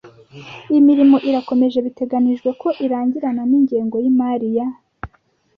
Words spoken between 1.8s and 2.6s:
biteganijwe